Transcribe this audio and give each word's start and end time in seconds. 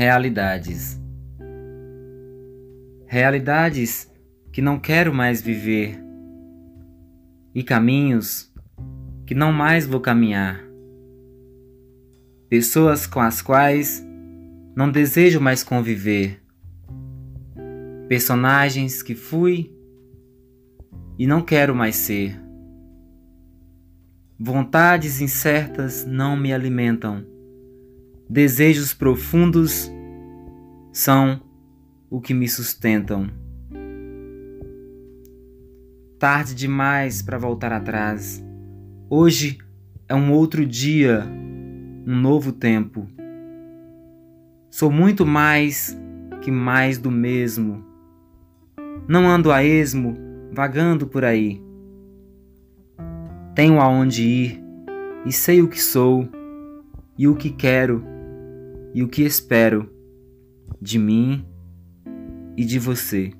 realidades. 0.00 0.98
Realidades 3.06 4.10
que 4.50 4.62
não 4.62 4.78
quero 4.78 5.12
mais 5.12 5.42
viver 5.42 6.02
e 7.54 7.62
caminhos 7.62 8.50
que 9.26 9.34
não 9.34 9.52
mais 9.52 9.86
vou 9.86 10.00
caminhar. 10.00 10.58
Pessoas 12.48 13.06
com 13.06 13.20
as 13.20 13.42
quais 13.42 14.02
não 14.74 14.90
desejo 14.90 15.38
mais 15.38 15.62
conviver. 15.62 16.42
Personagens 18.08 19.02
que 19.02 19.14
fui 19.14 19.70
e 21.18 21.26
não 21.26 21.42
quero 21.42 21.74
mais 21.74 21.96
ser. 21.96 22.40
Vontades 24.38 25.20
incertas 25.20 26.06
não 26.06 26.38
me 26.38 26.54
alimentam 26.54 27.26
desejos 28.30 28.94
profundos 28.94 29.90
são 30.92 31.40
o 32.08 32.20
que 32.20 32.32
me 32.32 32.48
sustentam. 32.48 33.28
Tarde 36.16 36.54
demais 36.54 37.22
para 37.22 37.36
voltar 37.38 37.72
atrás. 37.72 38.40
Hoje 39.08 39.58
é 40.08 40.14
um 40.14 40.32
outro 40.32 40.64
dia, 40.64 41.24
um 42.06 42.14
novo 42.14 42.52
tempo. 42.52 43.08
Sou 44.70 44.92
muito 44.92 45.26
mais 45.26 45.98
que 46.40 46.52
mais 46.52 46.98
do 46.98 47.10
mesmo. 47.10 47.84
Não 49.08 49.28
ando 49.28 49.50
a 49.50 49.64
esmo, 49.64 50.14
vagando 50.52 51.04
por 51.04 51.24
aí. 51.24 51.60
Tenho 53.56 53.80
aonde 53.80 54.22
ir 54.22 54.64
e 55.26 55.32
sei 55.32 55.60
o 55.60 55.66
que 55.68 55.82
sou 55.82 56.28
e 57.18 57.26
o 57.26 57.34
que 57.34 57.50
quero 57.50 58.19
e 58.94 59.02
o 59.02 59.08
que 59.08 59.22
espero 59.22 59.90
de 60.80 60.98
mim 60.98 61.44
e 62.56 62.64
de 62.64 62.78
você. 62.78 63.32